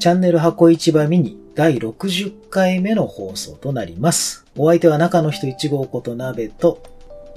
[0.00, 4.46] チャンネル箱市場ミニ第60回目の放送となります。
[4.56, 6.82] お相手は中の人1号こと鍋と、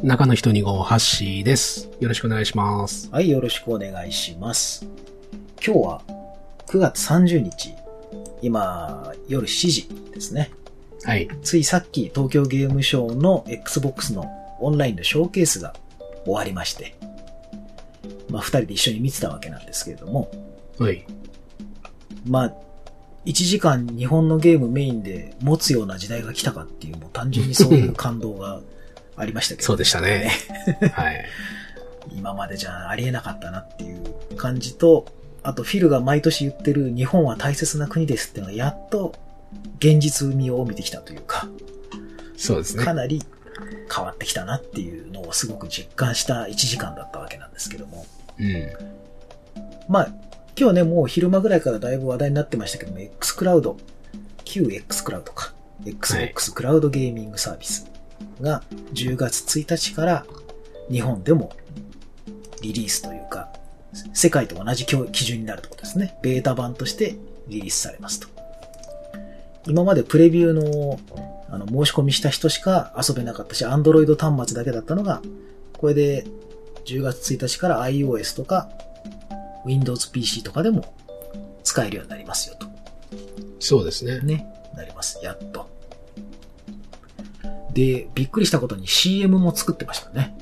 [0.02, 1.90] 中の人2号ハッシーです。
[2.00, 3.10] よろしくお願いします。
[3.12, 4.88] はい、よろしくお願いします。
[5.62, 6.02] 今日は
[6.68, 7.76] 9月30日、
[8.42, 10.50] 今、夜7時ですね。
[11.04, 11.28] はい。
[11.42, 14.26] ついさっき東京ゲームショウの Xbox の
[14.62, 15.76] オンラインのショーケースが
[16.24, 16.96] 終わりまして、
[18.30, 20.32] まあ二人で一緒に見てたわけなんですけれども、
[20.80, 21.06] はい。
[22.26, 22.54] まあ、
[23.26, 28.62] 1時間日本のゲームメインで持つような時代が来たかっていう、もう単純にそういう感動が
[29.16, 30.32] ありましたけど、 そうでしたね。
[30.94, 31.26] はい。
[32.16, 35.06] 今までじゃありえなかったなっていう感じと、
[35.42, 39.14] あとフィルが毎年言ってる日本は大切な国ですっていうのがやっと
[39.80, 41.48] 現実味を帯びてきたというか、
[42.38, 42.94] そうですねか。
[42.94, 43.22] なり
[43.94, 48.06] 変わってきたなっていうのをすごく実感した1時間だったわけなんですけども。
[48.40, 48.70] うん。
[49.88, 50.10] まあ、
[50.56, 53.76] 今日ね、もう昼間ぐらいからだいぶ話題になってましたけども、X クラウド、
[54.44, 55.54] 旧 X クラウドか、
[55.86, 57.90] Xbox クラウドゲーミングサービス
[58.40, 60.26] が10月1日から
[60.92, 61.52] 日本でも
[62.62, 63.50] リリースというか、
[64.14, 66.18] 世界と同じ基準になるってことですね。
[66.22, 67.16] ベータ版として
[67.48, 68.28] リリースされますと。
[69.68, 71.00] 今までプレビューの
[71.50, 75.22] あの申し込みした人しか遊べなかったし、Android 端末だけだったのが、
[75.78, 76.26] これで
[76.86, 78.70] 10月1日から iOS とか
[79.66, 80.94] Windows PC とかでも
[81.64, 82.68] 使えるようになりますよと。
[83.60, 84.20] そうですね。
[84.20, 85.20] ね、なります。
[85.24, 85.70] やっと。
[87.74, 90.38] で、びっくりしたことに CM も作ってましたね。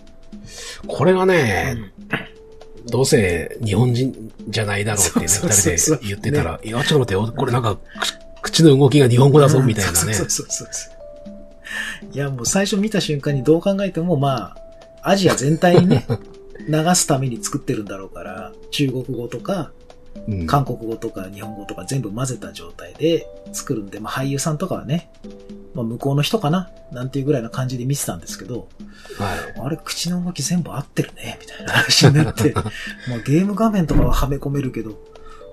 [0.88, 1.91] これがうね、ん
[2.88, 10.30] どうせ日本人じゃないだろうって二人で言ってたら、いや、ちょっと待って、これなんか、く口の動きが日本語だぞ、みたいなねそう。
[10.30, 11.02] そうそうそう。
[12.13, 14.56] いや、もう最初見た瞬間にどう考えても、ま
[15.03, 16.06] あ、アジア全体にね、
[16.67, 19.72] 流すために作ってるんだろうから、中国語とか、
[20.28, 25.09] うん韓国語とか日本語とか全部混ぜた状態で作るんで、まあ俳優さんとかはね、
[25.73, 28.67] まあ向こうの人かななんていうぐらいな感じで見てたんですけど、
[29.17, 29.59] はい。
[29.59, 32.51] あれ、口の動き全部合ってるね、みたいな話になって、
[33.07, 35.00] まあゲーム画面とかははめ込めるけど、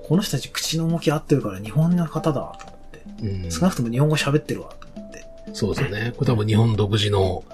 [0.06, 5.24] この人たち口の動き合ってるから日本の方だと思って、うん少なくとも日本語喋ってるわ、と思って。
[5.52, 6.12] そうですよね。
[6.16, 7.44] これ多分日本独自の、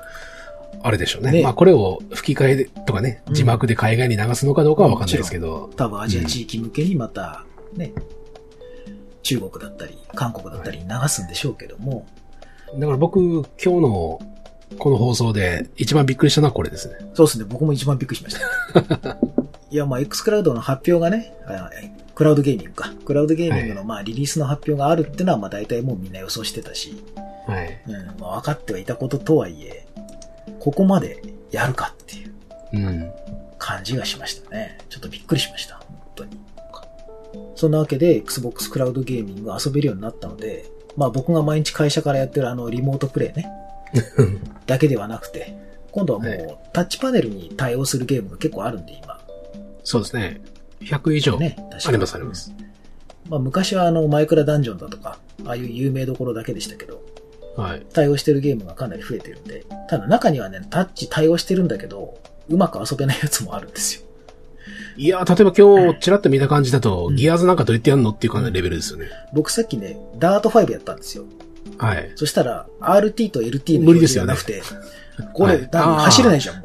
[0.82, 1.32] あれでしょうね。
[1.32, 5.70] ねまあこれを吹き替えかね、うん字幕で海外に流すのかどうかはわかんないですけど。
[5.76, 7.44] 多分アジア地域向けにまた、
[7.74, 7.92] ね、
[9.22, 12.06] 中国だったり、韓国だったりに流すんでしょうけども、
[12.78, 14.20] だから僕、今日の
[14.78, 16.96] この放送で一番びっくりしたのはこれですね。
[17.14, 18.36] そうですね、僕も一番びっくりしまし
[19.00, 19.18] た。
[19.70, 21.70] いや、まあ、X クラウドの発表がね、あ
[22.14, 22.92] クラウドゲーミングか。
[23.04, 27.02] クラウドゲーミングのまあリリースの発表があるってのはまあ大体もうみんな予想してたし、
[27.46, 27.80] はい。
[27.88, 29.86] うん、まあ分かってはいたこととはいえ、
[30.60, 32.23] ここまでやるかっていう
[32.72, 33.12] うん。
[33.58, 34.78] 感じがしましたね。
[34.88, 35.76] ちょっとびっくりしました。
[35.76, 35.86] 本
[36.16, 36.38] 当に。
[37.56, 40.66] そんなわけで Xbox クラウドゲーミングが遊べるようになったので、
[40.96, 43.46] まあ僕が毎日会社からやってるあのリモートプレイね、
[44.66, 45.56] だけではなくて、
[45.90, 49.20] 今度はもはうタッチパネルに対応するゲームが結構あるんで今。
[49.82, 50.40] そうですね。
[50.80, 51.38] 100以上。
[51.38, 52.52] ね、ありますあります。
[53.28, 57.02] まあ昔はあのマイクラダンジョンだとか、ああいう有名どころだけでしたけど、
[57.56, 57.86] はい。
[57.92, 62.18] 対応してるゲームがかなり増えてるんで、ただ中にはね、タッチ対応してるんだけど、
[62.48, 64.02] うまく遊べないやつもあるんですよ。
[64.96, 69.08] いやー、例えば今日、ちらっと見た感じだと、うんギアーズなんかどうやってやんのっていう感じのレベルですよね。
[69.32, 71.24] 僕さっきね、ダート5やったんですよ。
[71.78, 72.12] はい。
[72.14, 74.62] そしたら、RT と LT の無理ですよなくて、
[75.32, 75.68] これ、はい
[76.04, 76.62] 走れないじゃん。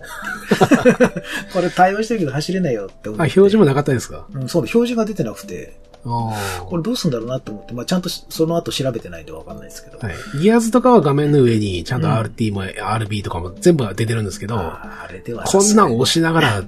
[1.54, 3.22] これ対応してるけど走れないよって思って。
[3.22, 4.28] あ、表示もなかったですか？
[4.34, 10.00] うん、そうだ、表示が出てなくて、あこれどうすんだろうなって思って、まあちゃんとしその後調べてないんでわかんないですけど。
[10.02, 10.08] あ。
[10.08, 10.16] はい。
[10.42, 16.64] ギアーズとかは画面の上に、ちゃんとうん RT も RB とかも全部出てるんですけど、あれではこんなん押ししながら、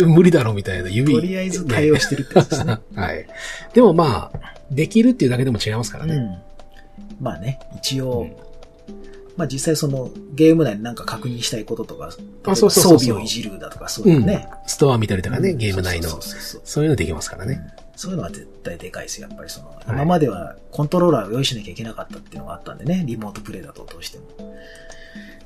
[0.00, 1.14] 無理だろみたいな指。
[1.14, 2.78] とりあえず対応してるってやつですね。
[2.94, 3.26] はい。
[3.72, 4.40] でもまあ、
[4.70, 6.14] できるっていうだけでも違いますからね。
[6.14, 6.36] うん。
[7.20, 8.44] まあね、一応、うん
[9.36, 12.10] まあ実際そのゲーム内になんか確認したいこととか、
[12.54, 14.48] 装備をいじるだとかそういうのね。
[14.66, 17.60] ストア見たりとかね、うんゲーム内のそういうのできますからね。
[17.96, 19.28] そういうのは絶対でかいですよ。
[19.28, 24.24] やっぱりその、い今まではコントローラーを用意しなきゃいけなかったっていうのがあったんでね、リモートプレイだとどうしても。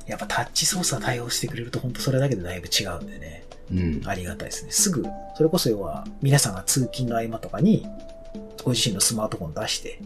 [0.07, 4.01] やっぱタッチ操作対応してくれると本当それだけでだいぶ違うんでね、うん。
[4.05, 4.71] ありがたいですね。
[4.71, 5.05] すぐ、
[5.35, 7.85] それこそ要は皆さんが通勤の合間とかに、
[8.63, 10.01] ご自身のスマートフォン出して、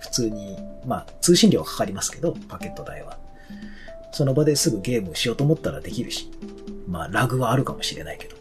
[0.00, 0.56] 普通に、
[0.86, 3.18] まあ通信料はかかりますけど、パケット代は。
[4.12, 6.30] その場ですぐゲームしようと思ったらできるし、
[6.86, 8.36] まあラグはあるかもしれないけど、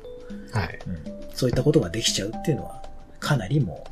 [0.51, 0.79] はい。
[0.87, 0.97] うん、
[1.33, 2.80] そういったことができちゃうっていうのは、
[3.21, 3.85] かなりも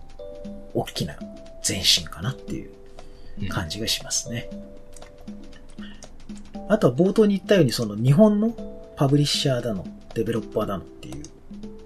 [0.76, 1.18] う、大きな
[1.66, 4.50] 前進かなっていう感じがしますね。
[6.68, 8.50] あとは冒頭に言ったように、その日本の
[8.98, 11.24] パブリッシャーだの、デベロッパーだのっていう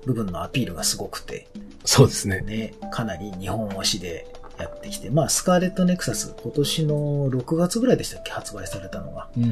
[0.05, 1.47] 部分のアピールがすごくて、
[1.85, 2.41] そうですね。
[2.41, 4.25] ね、かなり日本推しで、
[4.57, 9.29] やってきて、まあ、スカーレットネクサス、今年の6月ぐらいでしたっけ、発売されたのが。
[9.35, 9.43] うん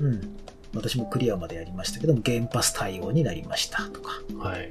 [0.00, 0.36] うん。
[0.74, 4.12] 私もクリアまでやりましたけども、ゲームパス対応になりましたとか。
[4.30, 4.38] うん。
[4.38, 4.70] はい。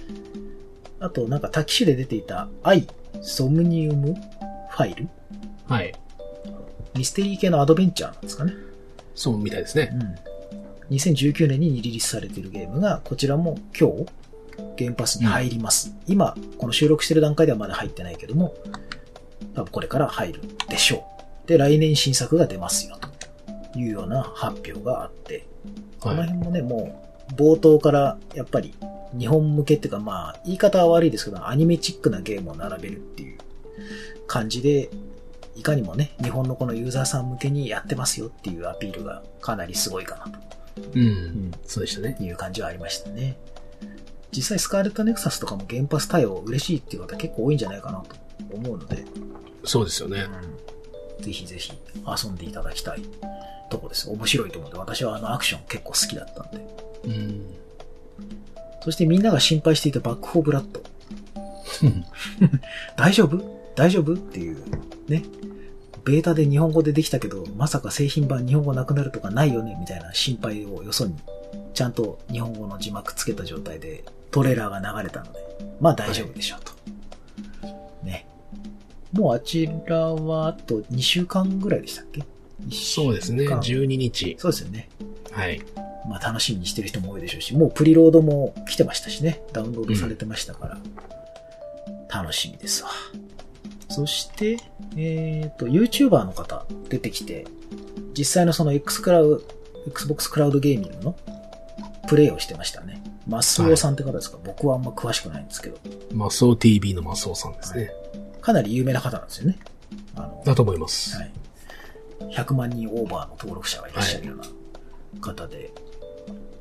[1.05, 2.87] あと、なんか、タキシュで出ていた、アイ・
[3.21, 4.15] ソムニウム
[4.69, 5.07] ファイル？
[5.67, 5.93] はい。
[6.95, 8.53] ミステリー系のアドベンチャーなんですかね。
[9.13, 9.91] そうみたいですね。
[10.89, 10.95] うん。
[10.95, 14.05] 2019年にリリースされているゲームが、こちらも今日、
[14.77, 15.95] ゲームパスに入ります。
[16.07, 18.55] 今、この収録してる段階ではまだ入ってないけども、
[19.53, 21.05] 多分これから入るでしょ
[21.45, 21.47] う。
[21.47, 22.97] で、来年新作が出ますよ、
[23.73, 25.45] というような発表があって、
[25.99, 26.29] このはい。
[26.29, 28.73] 辺もね、もう、冒頭から、やっぱり、
[29.17, 33.37] 日本向けっていうか、まあ、言い方は悪いですけど、アニメチックなゲームを並べるっていう
[34.27, 34.89] 感じで、
[35.55, 40.41] いかにもね、日本のこのユーザーさん向けにやってますよっていうアピールがかなりすごいかな
[40.93, 41.51] うん。
[41.65, 42.23] そうでしたねと。
[42.23, 43.37] いう感じはありましたね。
[44.31, 48.15] 実際、スカーレットネクサスとかも原発対応嬉しいっていう方結構多いんじゃないかなと
[48.53, 49.05] 思うので、
[49.63, 50.25] そうですよね。
[51.21, 51.71] ぜひぜひ
[52.05, 53.01] 遊んでいただきたい
[53.69, 54.09] とこです。
[54.09, 56.67] 面白いと思うんで、私はあのアクション結構好きだったんで。
[57.05, 57.45] うん。
[58.81, 60.81] そしてみんなが心配していたバックフォーブラッド。
[62.95, 63.43] 大丈夫？
[63.75, 64.13] 大丈夫？
[64.13, 64.57] っていう、
[65.09, 65.23] ね。
[66.03, 69.75] ベータで日本語でできたけど、まさか製品版日本語なくなるとかないよね？
[69.79, 71.15] みたいな心配をよそに、
[71.73, 75.39] ちゃんと日本語の字幕つけた状態でトレーラーが流れたので、
[75.79, 76.71] まあ大丈夫でしょうと。
[78.05, 78.27] ね。
[79.11, 82.23] もうあちらはあと2週間ぐらいでしたっけ？
[82.71, 83.43] そうですね。
[83.45, 84.35] 1週間12日。
[84.39, 84.89] そうですよね。
[85.31, 85.59] はい。
[86.07, 90.77] まあ楽しみにしてる人も多いでしょうし、もうプリロードも来てましたしね、ダウンロードされてましたから、
[92.21, 92.89] 楽しみですわ。
[93.89, 94.57] そして、
[94.97, 97.45] えっ、と、YouTuber の方出てきて、
[98.17, 99.43] 実際のその X クラウ、
[99.87, 101.15] Xbox クラウドゲーミングの
[102.07, 103.01] プレイをしてましたね。
[103.27, 105.77] マスオさんって方ですか、僕はあんま詳しくないんですけど、
[106.13, 107.91] マスオ TV のマスオさんですね。
[108.41, 109.57] かなり有名な方なんですよね。
[110.15, 111.17] あの、だと思います。
[111.17, 111.31] はい。
[112.31, 114.43] 100万人オーバーの登録者がいらっしゃるような
[115.21, 115.71] 方で、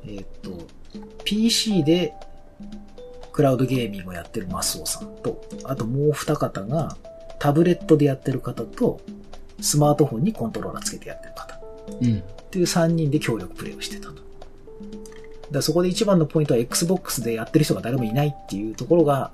[0.07, 0.67] えーっと、
[1.23, 2.13] PC で
[3.31, 6.95] クラウドゲーミングをやってるマスオさんと、あともう二方が
[7.39, 9.01] タブレットでやってる方と、
[9.61, 11.59] スマートフォンにコントローラーつけてやってる方
[12.01, 12.19] うん。
[12.19, 14.15] っていう3人で協力プレイをしてたと。
[15.51, 19.31] だそこで一番のポイントは Xbox でやってる人が誰もいないっていうところが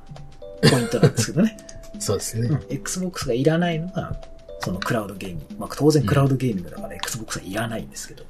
[0.69, 1.57] ポイントなんですけどね。
[2.00, 2.47] そうですね。
[2.47, 4.19] うん Xbox がいらないのが、
[4.59, 5.45] そのクラウドゲーミング。
[5.59, 8.23] まあ、当然クラウドゲーミングだから Xbox はいらないんですけど、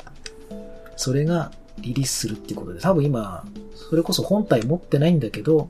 [0.96, 3.46] それがリリースするっていうことで、多分今、
[3.76, 5.70] それこそ本体持ってないんだけど、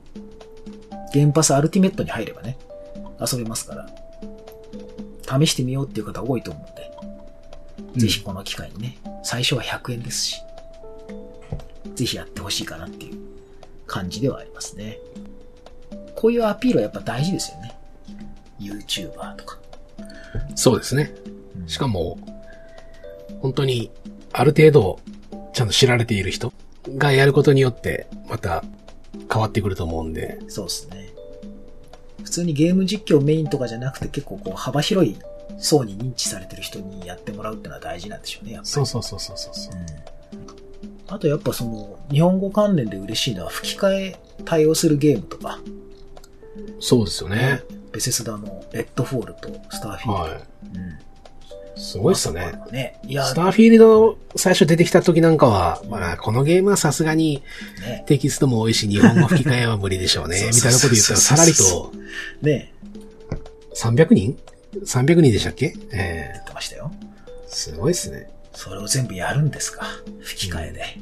[1.12, 2.58] ゲームパスアルティメットに入ればね、
[3.20, 3.88] 遊べますから、
[5.40, 6.74] 試してみようっていう方多いと思うの
[7.94, 10.36] で、ぜひこの機会にね、最初は100円ですし、
[11.94, 13.18] ぜひやってほしいかなっていう
[13.86, 14.98] 感じではありますね。
[16.16, 17.76] こういうアピールはやっぱ大事ですよね。
[18.60, 19.58] YouTuber とか。
[20.54, 21.14] そうですね。
[21.26, 21.32] うん
[21.66, 22.18] しかも、
[23.40, 23.90] 本当に、
[24.32, 24.98] ある程度、
[25.52, 26.52] ちゃんと知られている人
[26.96, 28.64] がやることによって、また
[29.32, 31.10] 変わってくると思うんで、そうですね。
[32.22, 35.16] 普通にゲーム実況メインとかじゃなくて結構こう幅広い
[35.58, 38.70] 層に認知されてる人にやってもらうってのは大事なんでしょうね、やっぱり。
[38.70, 39.74] そうそうそうそうそうそう。
[39.74, 39.76] う
[40.08, 40.12] ん
[41.12, 45.58] あとやっぱその、日本語関連で嬉しいのは吹き替え対応するゲームとか、
[46.80, 47.62] そうですよね。
[47.92, 50.36] ベセスダのレッドフォールとスターフィールド。
[50.36, 50.40] は
[50.74, 51.11] うん。
[51.76, 51.80] い。
[51.80, 52.52] すごいっすよね。
[52.70, 52.98] ね。
[53.06, 57.42] いや、スターフィールド最初出てきた時なんかは、まあ、このゲームはさすがに
[57.80, 58.04] ね。
[58.06, 60.50] テキストも多いし、日本語吹き替えは無理でしょうね。
[60.54, 61.92] みたいなこと言ったら、さらりと
[62.42, 62.72] ね。
[63.74, 64.38] 300人
[64.84, 65.74] ?300 人でしたっけ？
[65.92, 66.92] え言ってましたよ。
[67.00, 67.06] え
[67.48, 68.30] すごいっすね。
[68.54, 69.86] それを全部やるんですか？
[70.20, 70.98] 吹き替えで。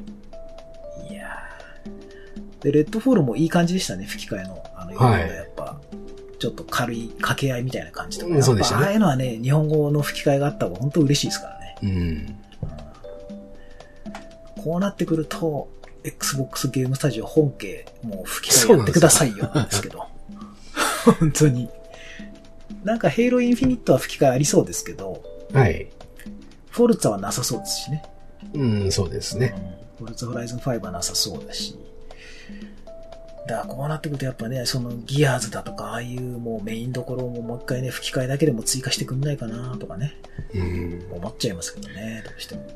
[1.13, 4.63] いやーで、レッドフォールもいい感じでしたね、吹き替えの。
[4.75, 5.79] あの、はいやっぱ、
[6.41, 8.33] ちょっと軽い掛け合いみたいな感じとか。
[8.33, 11.77] うんそうでしたねああいうのはね、日本語の吹き替えがあった方が本当嬉しいですからね。
[11.83, 12.35] うん。
[14.63, 15.69] こうなってくると、
[16.03, 20.07] Xbox ゲームスタジオ本家、もう吹き替えやってくださいよ、なんですけど。
[21.19, 21.69] 本当に。
[22.83, 25.21] なんか、ヘイローインフィニットは吹き替えありそうですけど、
[25.53, 25.87] はい。
[26.71, 28.03] フォルツァはなさそうですしね。
[28.55, 29.53] うん、そうですね。
[29.99, 31.77] フォルツァホライズン5はなさそうだし。
[33.47, 40.15] だからこうなってくるとやっぱね、そのギアーズだとか、ああいうもうメインどころももう一回ね、吹き替えだけでも追加してくんないかなとかね、
[40.53, 41.05] うん。
[41.11, 42.67] 思っちゃいますけどね、どうしても。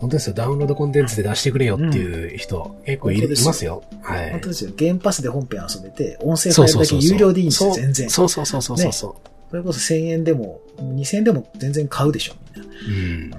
[0.00, 0.34] 本当ですよ。
[0.34, 3.82] ダウンロードコンテンツで出してくれよっていう人、結構いますよ。
[4.02, 4.30] はい。
[4.30, 4.70] 本当ですよ。
[4.76, 8.10] ゲームパスで本編遊べて、音声ファイルだけ有料でいいんですよ、全然。
[8.10, 9.16] そうそうそうそうそうそ
[9.50, 12.68] それこそ1000円でも、2000円でも全然買うでしょ、みんな。
[12.68, 12.90] う。
[12.90, 13.30] うん。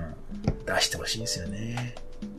[0.66, 1.96] 出してほしいですよね。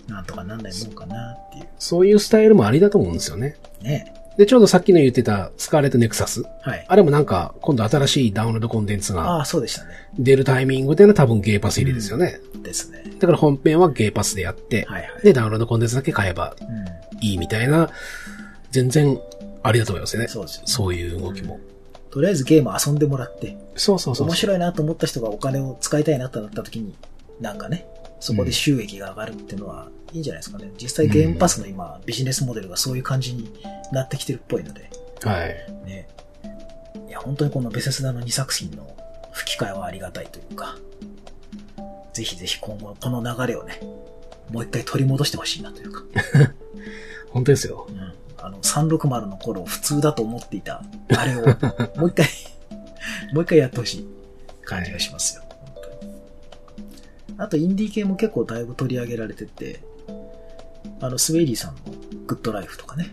[0.09, 1.69] なんとかなんないもんかなっていう。
[1.79, 3.57] そういうスタイルもありだと思うんですよね。
[3.83, 4.13] ね。
[4.37, 6.43] で、ちょうどさっきの言ってたスカーレットネクサス。
[6.63, 6.85] はい。
[6.89, 9.91] あれもなんか、今度新しいダウンロードコンテンツがああ、そうでしたね。
[10.19, 12.41] 出るタイミングでの多分ゲーパス入りですよね。
[12.63, 13.05] ですね。
[13.21, 15.23] だから本編はゲーパスでやって、はいはい。
[15.23, 17.25] で、ダウンロードコンテンツだけ買えばうん。
[17.25, 17.91] いいみたいな、
[18.71, 19.19] 全然
[19.63, 20.29] ありだと思いますよね。
[20.29, 20.63] そうですよ。
[20.67, 21.61] そういう動きも。
[22.11, 24.29] とりあえずゲーム遊んでもらって、そうそうそう。
[24.29, 26.95] 面白いなと思った人がお金を使いたいなとなった時に、
[27.41, 27.87] なんかね、
[28.21, 30.71] そこで収益が上がるっていうのは、いいんじゃないですかね。
[30.81, 33.53] 実際ゲームパスの今、ビジネスモデルがそういう感じに
[33.91, 34.89] なってきてるっぽいので、
[35.25, 35.87] はい。
[35.87, 36.09] ね。
[37.09, 38.97] いや、本当にこのベセスダの2作品の
[39.33, 40.77] 吹き替えはありがたいというか、
[42.13, 43.81] ぜひぜひ今後この流れをね、
[44.53, 46.05] もう一回取り戻してほしいなというか、
[47.31, 47.93] 本当ですよう。
[47.93, 48.15] ん。
[48.39, 51.45] あの、360の頃普通だと思っていた、あれを、
[51.99, 52.27] もう一回、
[53.33, 54.09] もう一回やってほしい
[54.65, 55.43] 感じがしますよ。
[55.49, 56.07] 本当
[57.33, 59.81] にあと、インディー系も結構だいぶ取り上げられてて、
[61.05, 61.83] あの、スウェイリーさんの
[62.27, 63.13] グッドライフとかね、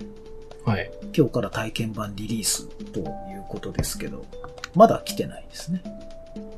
[0.63, 0.89] はい。
[1.13, 3.05] 今日から体験版リリースという
[3.49, 4.25] ことですけど、
[4.73, 5.83] まだ来てないですね。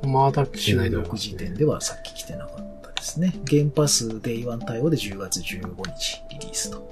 [0.04, 3.34] まだ来てないと思い16ます時点ではさっき来てなかったですね。
[3.46, 6.88] ゲームパスデイワン対応で10月15日リリースと。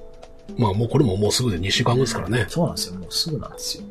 [0.57, 2.47] まあもうこれももうすぐで2週間後ですからね。
[2.49, 2.95] そうなんですよ。
[2.95, 3.83] もうすぐなんですよ。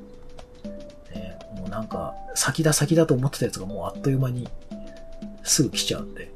[1.14, 4.49] ね、もうなんか、先だ先だと思ってたやつがもうあっという間に
[5.45, 6.28] すぐ来ちゃうんで。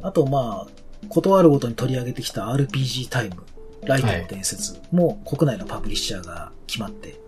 [0.00, 3.44] あとまあ、断るごとに取り上げてきた RPG タイム、
[3.84, 7.18] ライトの伝説も国内のパブリッシャーが決まって、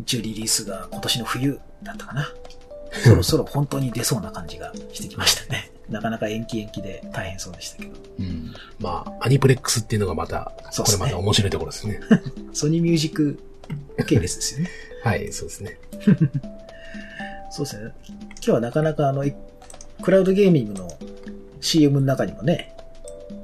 [0.00, 2.28] 一応リリースが今年の冬だったかな。
[3.02, 5.72] そろそろ本当に出そうな感じがしてきましたね。
[5.88, 7.92] なかなか延期延期で大変そうでしたけど。
[8.20, 8.54] うん。
[8.78, 12.00] まあ、アニプレックスっていうのがまた、ねこれまた面白いところですね。
[12.54, 13.38] ソニーミュージック
[14.06, 14.70] 系列ですよね。
[15.02, 15.78] はい、そうですね。
[17.50, 17.92] そうですね。
[18.08, 19.34] 今日はなかなかあの、い
[20.02, 20.88] クラウドゲーミングの
[21.64, 22.76] CM の中にもね、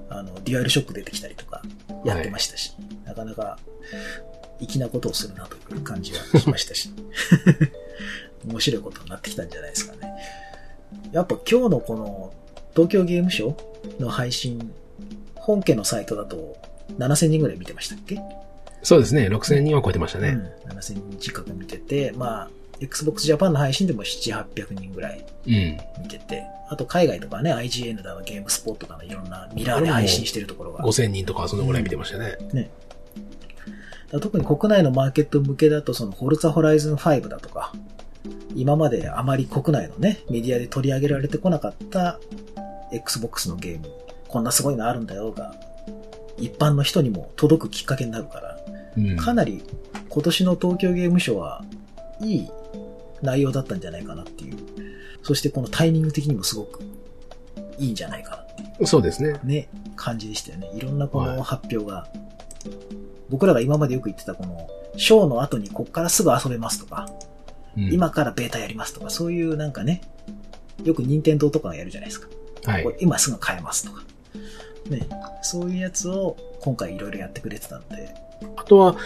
[0.08, 1.62] あの、デュアルショック出てきたりとか
[2.04, 2.74] やってましたし、
[3.04, 3.58] なかなか
[4.60, 6.90] 粋なことをするなという感じがしましたし、
[8.46, 10.12] 面白いことになってきたんじゃないですかね。
[11.12, 12.32] やっぱ今日のこの
[12.72, 13.54] 東京ゲームショ
[13.98, 14.70] ウの配信、
[15.34, 16.56] 本家のサイトだと
[16.98, 18.20] 7000人ぐらい見てましたっけ？
[18.82, 19.28] そうですね。
[19.28, 20.28] 6000人は超えてましたね。
[20.64, 22.50] うん、7000人近く見てて、まあ、
[22.80, 25.52] Xbox Japan の配信でも7、800人ぐらいうん。
[26.02, 30.84] 見てて、あと海外とかね、IGN だの、ゲームスポットだの、いろんなミラーで配信してるところが。
[30.84, 32.30] 5000人とかそのぐらい見てましたね。
[32.30, 32.70] だか
[34.12, 37.72] ら特に国内のマーケット向けだと、その、フォルツァホライズン5だとか、
[38.54, 42.18] 今まであまり国内のね、メディアで取り上げられてこなかった
[42.92, 43.88] Xbox のゲーム、
[44.28, 45.54] こんなすごいのあるんだよが、
[46.38, 48.58] 一般の人にも届くきっかけになるから、
[48.96, 49.16] うん。
[49.16, 49.62] かなり
[50.08, 51.64] 今年の東京ゲームショウは
[52.20, 52.48] いい
[53.22, 54.56] 内容だったんじゃないかなっていう。
[55.22, 56.80] そしてこのタイミング的にもすごく
[57.78, 59.38] いいんじゃないかなっていうそうですね。
[59.44, 60.70] ね、感じでしたよね。
[60.74, 62.08] いろんなこはいの発表が、
[63.28, 67.08] 僕らが今までよく言ってたこの、ショーの後にこっからすぐ遊べますとか、
[67.76, 70.00] うん、今からベータやりますとか、そういうなんかね、
[70.84, 72.28] よく任天堂とかがやるじゃないですか。
[72.64, 72.90] はいこ。
[72.90, 74.02] れ今すぐ買えますとか。
[74.88, 75.06] ね、
[75.42, 78.14] そういうやつを今回いろいろやってくれてたんで、
[78.56, 78.96] あとは、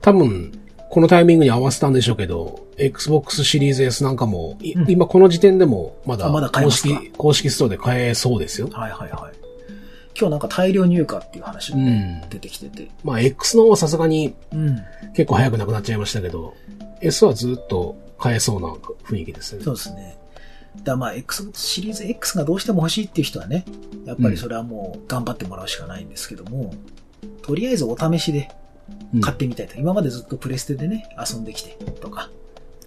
[0.00, 0.52] 多分、
[0.94, 6.88] このタイミングに合わせたんでしょうけど、Xbox シリーズ S なんかも、いうん今この時点でもまだあまだ買え公ますか？
[6.88, 8.68] 式、公式ストアで買えそうですよ。
[8.70, 9.34] はいはいはい。
[10.16, 12.88] 今日なんか大量入荷っていう話もね、うん出てきてて。
[13.02, 14.78] まあ X の方はさすがにうん。
[15.16, 16.54] 結構早くなくなっちゃいましたけど、
[17.00, 18.68] S はずっと買えそうな
[19.08, 19.64] 雰囲気ですね。
[19.64, 20.16] そうですね。
[20.76, 23.64] だからまあ、Xbox シリーズ X がどうしても欲しいっていう人はね、
[24.04, 26.72] やっぱりそれはもう頑張ってもらうしかないんですけども、
[27.42, 28.63] とりあえずお試しでうん
[29.20, 29.76] 買ってみたいと。
[29.76, 32.30] 今までずっとプレステでね、遊んできてとか。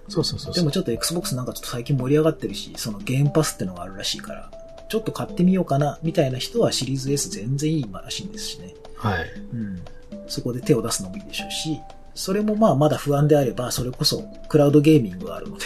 [0.10, 0.62] そうそうそうそう。
[0.62, 4.51] でもちょっと Xbox なんかちょっと最近盛り上がってるし、そのゲームパスってのがあるらしいから、
[4.89, 8.74] ちょっと買ってみようかな、みたいな人はシリーズ S 全然いいらしいんですしね。
[8.96, 9.25] はい。
[9.54, 9.82] うん。
[10.27, 11.80] そこで手を出すのもいいでしょうし、
[12.16, 15.66] それもまあまだ不安であれば、それこそクラウドゲーミングがあるので、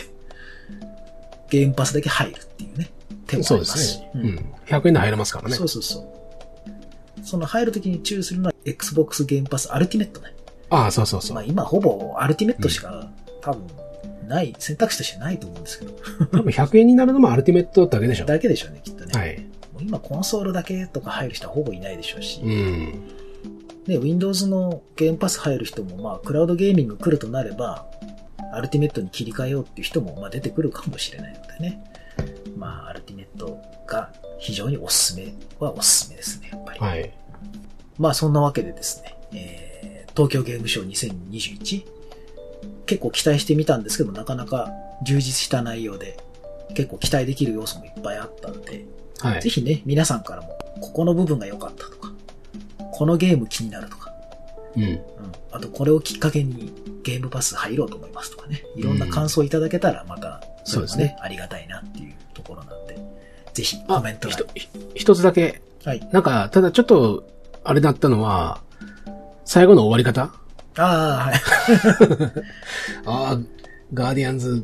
[1.50, 2.90] ゲームパスだけ入るっていうね、
[3.28, 3.94] 手もあそうでりますし。
[3.94, 4.12] すね。
[4.16, 4.46] うん。
[4.66, 5.66] 100円で入れますからねそ。
[5.66, 6.21] うそうそう。
[7.24, 10.34] その入るときに注意するのは Xbox ゲームパスアルティメットね。
[10.70, 11.36] ああ、そうそうそう。
[11.36, 13.10] まあ今ほぼアルティメットしか
[13.42, 13.68] 多分
[14.28, 15.94] ない、選択肢としてないと思うんですけど、
[16.32, 18.26] 多分100円になるのもアルティメットだけでしょ。
[18.26, 19.20] だけでしょうね、きっとね。
[19.20, 19.40] はい。
[19.74, 23.02] もう今コンソールだけとか入る人はほぼいないでしょうし、うん。
[23.88, 27.88] ね、Windows のゲームパス入る人も、まあ、クラウドゲーミング来るとなれば、
[28.54, 31.84] アルティメットに切り替えようっていう人も、まあ、出てくるかもしれないのでね。
[32.58, 34.12] まあ、アルティメットが
[34.42, 36.80] 非常におすすめはおすすめですね、やっぱり。
[36.80, 37.12] はい。
[37.98, 41.86] まあ、そんなわけでですね、えー、東京ゲームショウ2021、
[42.88, 44.72] 結構期待してみたんですけど、なかなか
[45.06, 46.18] 充実した内容で、
[46.74, 48.86] 結構期待できる要素もいっぱいあったんで、
[49.20, 49.50] はいぜ。
[49.50, 52.12] ひね、皆さんからも、ここの部分が良かったとか、
[52.92, 54.12] このゲーム気になるとか、
[54.76, 54.84] うん。
[54.84, 55.02] うん。
[55.52, 58.64] あと、これをきっかけにゲームパス入ろうと思いますとかね。
[58.76, 62.98] いろんな感想いただけたら、また、それもねそうですね、ありがたいなっていうところなんで、
[63.54, 64.30] ぜひコメント
[64.96, 66.10] 一つだけ、はい。
[66.12, 67.28] なんか、ただちょっと、
[67.64, 68.62] あれだったのは、
[69.46, 70.32] 最後の終わり方？
[70.78, 71.42] ああ、はい。
[73.06, 73.40] ああ、
[73.94, 74.64] ガーディアンズ、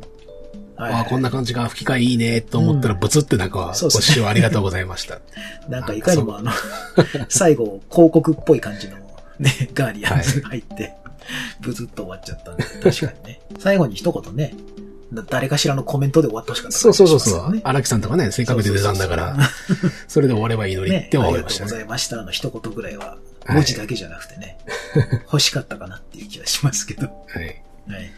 [0.76, 5.18] はいああ、こんな感じが吹き替えいいね、と思ったら、うんブツってなんか、ご視聴ありがとうございました。
[5.68, 6.52] なんかいかにもあの、
[7.28, 8.96] 最後、広告っぽい感じの
[9.40, 10.94] ね、ガーディアンズが入って、
[11.60, 13.40] ブツッと終わっちゃったんで、確かにね。
[13.58, 14.54] 最後に一言ね、
[15.12, 17.60] 誰かしらのコメントで終わってほしかったそうそうそうそう。
[17.64, 19.36] 荒木さんとかね、せっかく出てたんだから、
[20.06, 21.64] それで終わればいいのにって思いましたね。
[21.64, 24.58] ありがとうございましたの一言ぐらいは、はい文字だけじゃなくてね、
[25.24, 27.06] 欲しかったかなっていう気がしますけど。
[27.06, 27.44] はい。
[27.44, 27.50] は
[27.98, 28.12] い。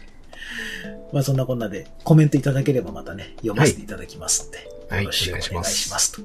[1.13, 4.57] まあそんなこんなで、コメントいただければまたね、読ませていただきますんで、
[4.89, 5.59] はいよろしくお願いしま。
[5.59, 6.21] お願いしますと。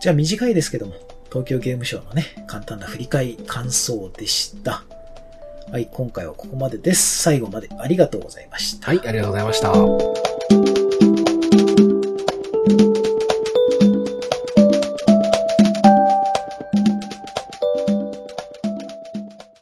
[0.00, 0.94] じゃあ短いですけども、
[1.28, 4.84] 東京ゲームショウのね、簡単な振り返り、感想でした。
[5.70, 7.22] はい、今回はここまでです。
[7.22, 8.88] 最後までありがとうございました。
[8.88, 10.33] はい、ありがとうございました。